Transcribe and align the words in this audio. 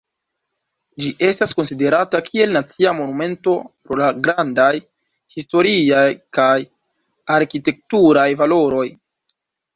Ĝi 1.03 1.09
estas 1.27 1.51
konsiderata 1.59 2.21
kiel 2.29 2.55
nacia 2.59 2.93
monumento 3.01 3.53
pro 3.91 3.99
la 4.01 4.09
grandaj 4.29 4.71
historiaj 5.37 6.09
kaj 6.41 6.51
arkitekturaj 7.39 8.27
valoroj. 8.43 8.91